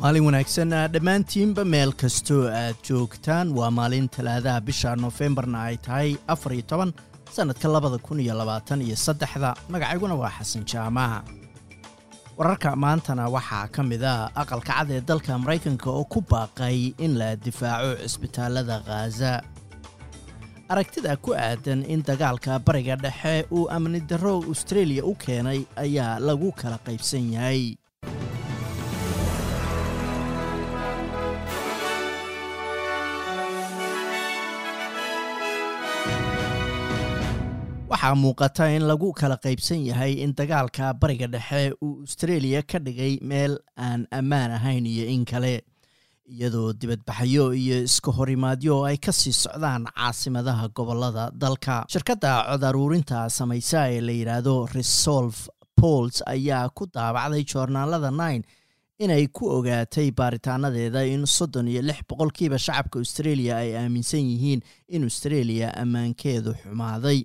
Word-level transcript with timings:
maalin 0.00 0.24
wanaagsan 0.28 0.70
dhammaantiinba 0.94 1.64
meel 1.72 1.92
kastoo 2.02 2.44
aad 2.62 2.76
joogtaan. 2.88 3.46
Waa 3.58 3.70
maalin 3.70 4.08
talaadaha 4.08 4.60
bisha 4.60 4.96
nofembarna 4.96 5.58
ay 5.68 5.76
tahay 5.76 6.16
afar 6.28 6.52
iyo 6.52 6.62
toban 6.70 6.92
sannadka 7.34 7.68
labada 7.68 7.98
kun 7.98 8.20
iyo 8.20 8.34
labaatan 8.34 8.82
iyo 8.82 8.96
saddexda. 8.96 9.54
Magacayguna 9.68 10.14
waa 10.14 10.30
xasan 10.38 10.64
jaamaha. 10.64 11.22
Wararka 12.38 12.76
maantana 12.76 13.28
waxaa 13.28 13.68
ka 13.74 13.82
mid 13.82 14.02
a 14.02 14.30
aqalka 14.34 14.72
cad 14.72 14.90
ee 14.90 15.00
dalka 15.00 15.38
maraykanka 15.38 15.90
oo 15.90 16.04
ku 16.04 16.20
baaqay 16.30 16.94
in 16.98 17.18
la 17.18 17.34
difaaco 17.36 17.90
cisbitaallada 18.02 18.76
khaza 18.86 19.42
aragtida 20.70 21.16
ku 21.16 21.34
aadan 21.34 21.82
in 21.82 22.02
dagaalka 22.06 22.58
bariga 22.66 22.94
dhexe 22.96 23.46
uu 23.50 23.66
amni 23.70 24.00
darro 24.00 24.38
u 24.38 25.14
keenay 25.18 25.60
ayaa 25.76 26.20
lagu 26.20 26.52
kala 26.60 26.78
qaybsan 26.86 27.32
yahay 27.34 27.74
waxaa 37.98 38.14
muuqata 38.14 38.66
in 38.76 38.82
lagu 38.86 39.12
kala 39.12 39.36
qaybsan 39.36 39.84
yahay 39.86 40.12
in 40.22 40.32
dagaalka 40.34 40.94
bariga 41.00 41.26
dhexe 41.26 41.72
uu 41.82 42.00
austareeliya 42.06 42.62
ka 42.66 42.78
dhigay 42.78 43.18
meel 43.22 43.58
aan 43.76 44.06
ammaan 44.12 44.50
ahayn 44.52 44.86
iyo 44.86 45.04
in 45.06 45.24
kale. 45.24 45.62
Iyadoo 46.30 46.72
dibadbaxyo 46.72 47.52
iyo 47.54 47.82
iska 47.88 48.12
horimaadyo 48.12 48.84
ay 48.86 48.96
ka 48.98 49.12
sii 49.12 49.32
socdaan 49.32 49.86
caasimadaha 49.90 50.68
gobollada 50.68 51.30
dalka. 51.34 51.84
Shirkadda 51.90 52.46
cod 52.50 52.62
aruurinta 52.64 53.28
samaysa 53.30 53.90
ee 53.90 54.00
la 54.00 54.12
yidhaahdo 54.12 54.68
resolve 54.74 55.48
pols 55.80 56.22
ayaa 56.26 56.68
ku 56.70 56.86
daabacday 56.86 57.42
joornaalada 57.44 58.10
nine 58.10 58.44
inay 58.98 59.26
ku 59.26 59.48
ogaatay 59.58 60.10
baaritaanadeeda 60.12 61.02
in 61.06 61.26
soddon 61.26 61.68
iyo 61.68 61.82
lix 61.82 61.98
boqolkiiba 62.08 62.58
shacabka 62.58 62.98
australia 62.98 63.56
ay 63.56 63.74
aaminsan 63.76 64.20
yihiin 64.32 64.60
in 64.88 65.02
australia 65.08 65.72
ammaankeedu 65.82 66.54
xumaaday 66.62 67.24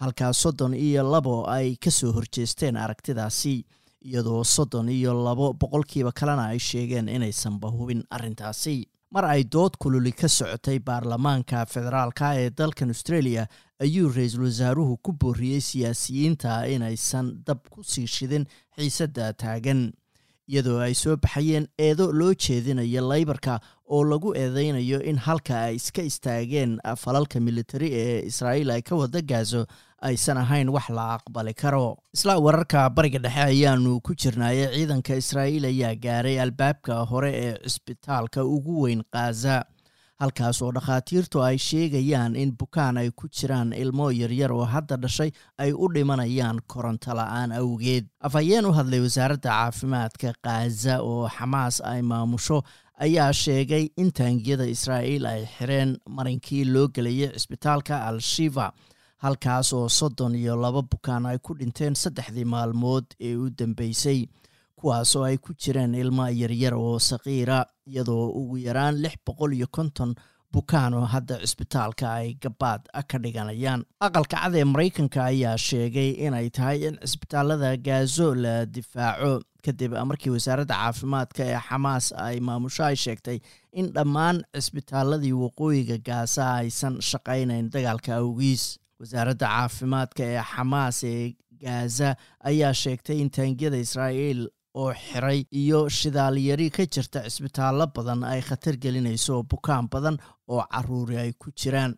halkaa 0.00 0.32
soddon 0.32 0.74
iyo 0.74 1.02
labo 1.12 1.46
ay 1.50 1.76
ka 1.76 1.90
soo 1.90 2.12
horjeesteen 2.12 2.76
aragtidaasi 2.76 3.64
iyadoo 4.04 4.44
soddon 4.44 4.88
iyo 4.88 5.14
labo 5.24 5.52
boqolkiiba 5.52 6.12
kalena 6.12 6.44
ay 6.52 6.58
sheegeen 6.58 7.08
inaysanba 7.08 7.68
hubin 7.70 8.02
arrintaasi. 8.10 8.88
Mar 9.14 9.24
ay 9.24 9.44
dood 9.44 9.76
kululi 9.78 10.12
ka 10.12 10.28
socotay 10.28 10.78
baarlamaanka 10.78 11.66
federaalka 11.66 12.34
ee 12.40 12.50
dalkan 12.50 12.88
australia 12.90 13.46
ayuu 13.80 14.08
ra'iisul 14.16 14.42
wasaaruhu 14.48 14.96
ku 15.02 15.12
booriyey 15.12 15.60
siyaasiyiinta 15.60 16.66
inaysan 16.66 17.26
dab 17.46 17.58
ku 17.70 17.82
sii 17.84 18.06
shidin 18.06 18.46
xiisadda 18.76 19.32
taagan 19.32 19.92
iyadoo 20.48 20.78
ay 20.86 20.94
soo 20.94 21.16
baxayeen 21.16 21.66
eedo 21.78 22.12
loo 22.12 22.32
jeedinayo 22.34 23.00
laybarka 23.10 23.60
oo 23.94 24.04
lagu 24.04 24.34
eedeynayo 24.42 24.98
in 25.10 25.16
halka 25.26 25.54
ay 25.68 25.74
iska 25.80 26.02
istaageen 26.10 26.78
falalka 27.02 27.40
militari 27.40 27.88
ee 28.02 28.18
israa'iil 28.30 28.70
ay 28.76 28.82
ka 28.82 28.94
wada 29.02 29.20
gaaso 29.32 29.66
aysan 30.08 30.36
ahayn 30.36 30.68
wax 30.68 30.88
la 30.96 31.04
aqbali 31.16 31.54
karo. 31.54 31.96
Isla 32.16 32.36
wararka 32.46 32.90
bariga 32.96 33.18
dhexe 33.18 33.40
ayaanu 33.50 34.00
ku 34.06 34.12
jirnaaye 34.22 34.64
ciidanka 34.74 35.16
israa'iil 35.22 35.64
ayaa 35.72 35.94
gaaray 36.06 36.36
albaabka 36.44 36.94
hore 37.12 37.30
ee 37.44 37.54
cisbitaalka 37.64 38.44
ugu 38.44 38.74
weyn 38.84 39.02
khaza 39.14 39.64
halkaas 40.20 40.62
oo 40.62 40.70
dhakhaatiirtu 40.76 41.42
ay 41.42 41.56
sheegayaan 41.58 42.36
in 42.36 42.52
bukaan 42.60 42.96
ay 43.02 43.10
ku 43.10 43.28
jiraan 43.28 43.72
ilmo 43.72 44.10
yaryar 44.10 44.52
oo 44.52 44.64
hadda 44.64 44.96
dhashay 44.96 45.30
ay 45.58 45.72
u 45.72 45.88
dhimanayaan 45.94 46.60
koronto 46.66 47.10
la'aan 47.18 47.52
awgeed. 47.52 48.06
Afhayeen 48.26 48.66
u 48.66 48.72
hadlay 48.72 49.00
wasaaradda 49.00 49.50
caafimaadka 49.50 50.32
khaza 50.44 50.94
oo 51.02 51.28
xamaas 51.28 51.80
ay 51.84 52.02
maamusho 52.02 52.62
ayaa 53.04 53.32
sheegay 53.32 53.84
in 53.96 54.12
taangiyada 54.12 54.66
israa'iil 54.74 55.26
ay 55.26 55.42
xireen 55.56 55.98
marinkii 56.16 56.64
loo 56.64 56.86
gelayay 56.94 57.30
cisbitaalka 57.34 58.06
al-shiva 58.08 58.72
halkaas 59.24 59.72
oo 59.72 59.88
soddon 59.88 60.34
iyo 60.34 60.54
laba 60.56 60.82
bukaan 60.82 61.26
ay 61.26 61.38
ku 61.42 61.54
dhinteen 61.58 61.94
saddexdii 62.02 62.44
maalmood 62.54 63.04
ee 63.20 63.34
u 63.36 63.50
dambeysay 63.58 64.20
kuwaas 64.80 65.16
oo 65.16 65.24
ay 65.28 65.36
ku 65.38 65.52
jireen 65.54 65.94
ilma 65.94 66.30
yaryar 66.30 66.74
oo 66.74 66.98
saqiira 66.98 67.58
iyadoo 67.86 68.28
ugu 68.40 68.56
yaraan 68.66 68.96
lix 69.02 69.14
boqol 69.26 69.52
iyo 69.58 69.66
konton 69.76 70.14
bukaan 70.54 70.94
oo 70.94 71.04
hadda 71.14 71.38
cisbitaalka 71.42 72.06
ay 72.18 72.34
gabaad 72.42 72.82
ka 73.10 73.18
dhiganayaan. 73.18 73.82
Aqalka 74.06 74.36
cad 74.42 74.54
ee 74.54 74.64
maraykanka 74.72 75.20
ayaa 75.30 75.56
sheegay 75.58 76.10
inay 76.26 76.50
tahay 76.56 76.78
in 76.88 76.94
cisbitaalada 77.02 77.70
gaazo 77.86 78.28
la 78.34 78.54
difaaco 78.76 79.32
kadib 79.64 79.92
markii 80.10 80.30
wasaaradda 80.36 80.74
caafimaadka 80.82 81.42
ee 81.50 81.58
xamaas 81.68 82.06
ay 82.26 82.36
maamusho 82.48 82.82
ay 82.88 82.96
sheegtay 83.04 83.38
in 83.80 83.86
dhammaan 83.96 84.36
cisbitaaladii 84.54 85.32
waqooyiga 85.44 85.98
gaasa 86.08 86.42
aysan 86.60 86.94
shaqaynayn 87.10 87.70
dagaalka 87.74 88.12
awgiis. 88.22 88.64
Wasaaradda 89.00 89.46
caafimaadka 89.54 90.22
ee 90.32 90.42
xamaas 90.52 90.98
ee 91.12 91.34
gaza 91.64 92.10
ayaa 92.50 92.72
sheegtay 92.82 93.18
in 93.24 93.30
taangiyada 93.36 93.78
israa'iil 93.86 94.42
oo 94.74 94.92
xiray 94.94 95.44
iyo 95.62 95.88
shidaalyari 95.88 96.70
ka 96.70 96.84
jirta 96.94 97.22
cisbitaallo 97.28 97.86
badan 97.96 98.24
ay 98.24 98.40
khatar 98.48 98.76
gelinayso 98.82 99.42
bukaan 99.50 99.88
badan 99.92 100.16
oo 100.48 100.62
caruuri 100.72 101.16
ay 101.16 101.32
ku 101.38 101.50
jiraan. 101.60 101.94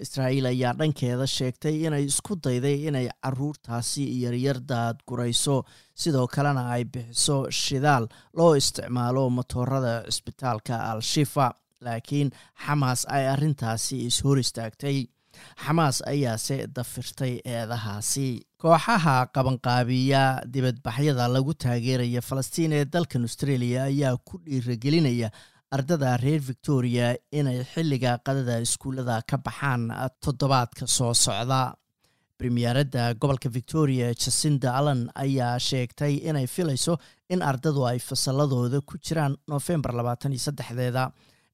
Israa'iil 0.00 0.46
ayaa 0.48 0.72
dhankeeda 0.78 1.26
sheegtay 1.28 1.74
inay 1.86 2.04
isku 2.08 2.36
dayday 2.44 2.86
inay 2.88 3.08
caruurtaasi 3.22 4.04
yaryar 4.22 4.58
daadgurayso 4.70 5.56
sidoo 5.94 6.26
kalena 6.34 6.62
ay 6.74 6.84
bixiso 6.84 7.36
shidaal 7.50 8.06
loo 8.36 8.54
isticmaalo 8.60 9.24
motoorada 9.30 9.92
cisbitaalka 10.08 10.74
al-shifa 10.92 11.46
laakiin 11.84 12.30
xamaas 12.64 13.04
ay 13.16 13.24
arrintaasi 13.34 13.96
ishor 14.08 14.38
istaagtay. 14.38 14.98
Xamaas 15.64 15.98
ayaase 16.12 16.56
dafirtay 16.76 17.34
eedahaasi 17.44 18.26
kooxaha 18.62 19.16
qabanqaabiya 19.34 20.22
dibadbaxyada 20.54 21.26
lagu 21.34 21.52
taageeraya 21.64 22.20
falastiin 22.28 22.72
ee 22.78 22.84
dalkan 22.94 23.22
australia 23.28 23.80
ayaa 23.90 24.16
ku 24.28 24.34
dhiiragelinaya 24.44 25.28
ardada 25.76 26.16
reer 26.24 26.40
victoria 26.50 27.06
inay 27.40 27.58
xilliga 27.72 28.12
qadada 28.26 28.56
iskuullada 28.66 29.16
ka 29.30 29.36
baxaan 29.46 29.82
toddobaadka 30.24 30.86
soo 30.86 31.14
socda. 31.14 31.60
Premiyeeradda 32.40 33.02
gobolka 33.22 33.48
victoria 33.58 34.06
jasinda 34.22 34.68
allan 34.78 35.00
ayaa 35.24 35.58
sheegtay 35.68 36.14
inay 36.30 36.46
filayso 36.54 36.94
in 37.34 37.40
ardadu 37.50 37.80
ay 37.90 37.98
fasalladooda 38.08 38.80
ku 38.80 38.94
jiraan 39.06 39.36
noofembar 39.48 39.92
labaatan 39.98 40.32
iyo 40.36 40.42
saddexdeeda 40.46 41.04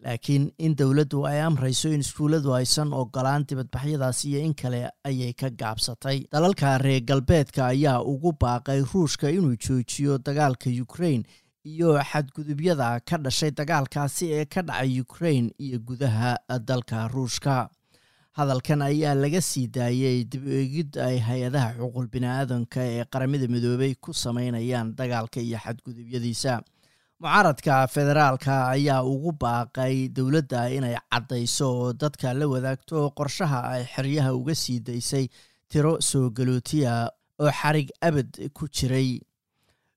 laakiin 0.05 0.51
in 0.59 0.75
dowladdu 0.77 1.25
ay 1.27 1.41
amrayso 1.41 1.89
in 1.93 2.01
iskuulladu 2.05 2.53
aysan 2.55 2.93
ogolaan 2.93 3.47
dibadbaxyadaas 3.49 4.25
iyo 4.25 4.41
in 4.45 4.55
kale 4.55 4.91
ayay 5.05 5.33
ka 5.33 5.49
gaabsatay. 5.51 6.27
Dalalka 6.33 6.79
reer 6.79 7.01
galbeedka 7.01 7.67
ayaa 7.67 8.03
ugu 8.03 8.33
baaqay 8.41 8.81
ruushka 8.93 9.31
inuu 9.31 9.57
joojiyo 9.57 10.19
dagaalka 10.19 10.71
ukrain 10.83 11.25
iyo 11.65 11.97
xadgudubyada 12.11 13.01
ka 13.01 13.17
dhashay 13.19 13.51
dagaalkaasi 13.51 14.33
ee 14.33 14.45
ka 14.45 14.62
dhacay 14.62 15.01
ukrain 15.01 15.51
iyo 15.59 15.79
gudaha 15.79 16.37
dalka 16.61 17.09
ruushka. 17.09 17.69
Hadalkan 18.37 18.83
ayaa 18.83 19.15
laga 19.15 19.41
sii 19.41 19.67
daayey 19.73 20.25
dib 20.28 20.45
eegid 20.47 20.97
ay 21.01 21.17
hay'adaha 21.19 21.73
xuquuq 21.81 22.07
bini-aadanka 22.13 22.81
ee 22.84 23.05
qaramada 23.09 23.49
midoobay 23.49 23.95
ku 23.97 24.13
sameynayaan 24.13 24.93
dagaalka 24.99 25.41
iyo 25.41 25.57
xadgudubyadiisa 25.65 26.61
mucaaradka 27.21 27.87
federaalka 27.88 28.69
ayaa 28.77 29.03
ugu 29.03 29.32
baaqay 29.43 30.09
dowladda 30.16 30.69
inay 30.77 30.97
caddayso 31.12 31.66
oo 31.81 31.93
dadka 31.93 32.34
la 32.34 32.47
wadaagto 32.47 33.10
qorshaha 33.19 33.60
ay 33.72 33.82
xeryaha 33.94 34.34
uga 34.36 34.54
sii 34.54 34.80
daysay 34.80 35.24
tiro 35.71 35.97
soo 36.01 36.28
galootiya 36.30 37.09
oo 37.41 37.51
xarig 37.60 37.89
abad 38.03 38.28
ku 38.53 38.68
jiray. 38.68 39.21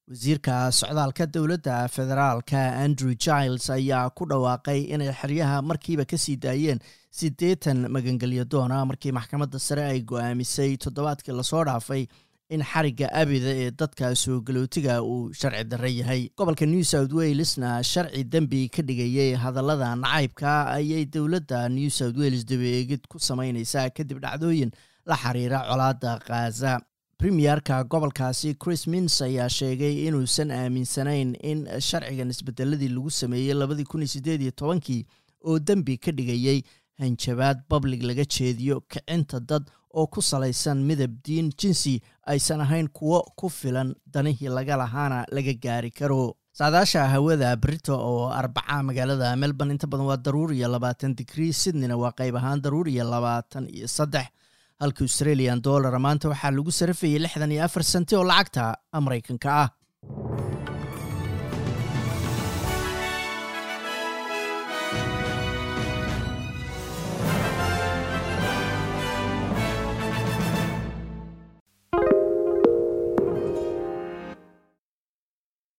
Wasiirka 0.10 0.72
socdaalka 0.72 1.28
dowladda 1.28 1.88
federaalka 1.96 2.62
andrew 2.86 3.14
giles 3.26 3.70
ayaa 3.70 4.10
ku 4.16 4.24
dhawaaqay 4.26 4.80
inay 4.96 5.12
xeryaha 5.12 5.62
markiiba 5.62 6.06
ka 6.08 6.18
sii 6.18 6.38
daayeen 6.40 6.80
siddeetan 7.12 7.90
magangelyo 7.92 8.46
doona 8.48 8.86
markii 8.86 9.12
maxkamadda 9.12 9.60
sare 9.60 9.84
ay 9.92 10.00
go'aamisay 10.08 10.78
toddobaadkii 10.78 11.36
la 11.36 11.44
soo 11.44 11.64
dhaafay 11.68 12.08
in 12.50 12.62
xarigga 12.64 13.08
abida 13.14 13.52
ee 13.64 13.72
dadka 13.72 14.16
soo 14.16 14.42
galootiga 14.42 15.02
uu 15.04 15.34
sharci 15.34 15.64
darre 15.72 15.90
yahay. 15.94 16.30
Gobolka 16.38 16.66
new 16.66 16.84
south 16.84 17.12
walesna 17.14 17.84
sharci 17.84 18.24
dembi 18.24 18.70
ka 18.70 18.82
dhigayay 18.82 19.36
hadallada 19.44 19.96
nacaybka 19.96 20.54
ayay 20.78 21.06
dowladda 21.06 21.70
new 21.70 21.90
south 21.90 22.18
wales 22.18 22.46
dabeegid 22.46 23.06
ku 23.08 23.20
samaynaysaa 23.20 23.90
kadib 23.98 24.20
dhacdooyin 24.26 24.72
la 25.06 25.16
xiriira 25.16 25.62
colaadda 25.70 26.20
khaza 26.26 26.80
premierka 27.20 27.84
gobolkaasi 27.84 28.56
chris 28.64 28.88
mins 28.88 29.22
ayaa 29.22 29.50
sheegay 29.50 30.08
inuusan 30.08 30.52
aaminsanayn 30.52 31.36
in 31.52 31.68
sharcigan 31.90 32.30
isbedeladii 32.34 32.90
lagu 32.96 33.12
sameeyey 33.22 33.54
labadii 33.54 33.86
kun 33.86 34.02
iyo 34.02 34.08
sideed 34.16 34.42
iyo 34.42 34.52
tobankii 34.52 35.06
oo 35.46 35.60
dembi 35.60 35.98
ka 35.98 36.12
dhigayay 36.12 36.64
hanjabaad 37.00 37.58
public 37.72 38.02
laga 38.10 38.26
jeediyo 38.36 38.82
kicinta 38.92 39.40
dad 39.40 39.64
oo 40.00 40.08
ku 40.08 40.22
salaysan 40.22 40.84
midab 40.90 41.12
diin 41.26 41.50
jinsi 41.60 41.94
aysan 42.28 42.62
ahayn 42.62 42.88
kuwo 42.98 43.20
ku 43.40 43.50
filan 43.50 43.96
danihii 44.14 44.50
laga 44.58 44.76
lahaana 44.78 45.26
laga 45.32 45.54
gaari 45.64 45.92
karo. 45.92 46.36
Saadaasha 46.60 47.08
hawada 47.14 47.56
brito 47.56 47.96
oo 47.96 48.28
arbaca 48.30 48.84
magaalada 48.84 49.36
melbourne 49.42 49.72
inta 49.74 49.88
badan 49.88 50.06
waa 50.10 50.18
daruur 50.18 50.52
iyo 50.54 50.68
labaatan 50.68 51.16
digrii 51.16 51.54
sydneyna 51.54 51.96
waa 51.98 52.12
qayb 52.20 52.36
ahaan 52.36 52.62
daruur 52.62 52.88
iyo 52.90 53.04
labaatan 53.14 53.66
iyo 53.70 53.88
saddex. 53.88 54.28
Halka 54.80 55.02
australian 55.04 55.62
dollara 55.62 56.00
maanta 56.00 56.30
waxaa 56.30 56.52
lagu 56.52 56.72
sarafayay 56.72 57.20
lixdan 57.26 57.52
iyo 57.52 57.64
afar 57.64 57.84
senti 57.84 58.16
oo 58.16 58.24
lacagta 58.24 58.76
maraykanka 59.06 59.50
ah 59.64 59.70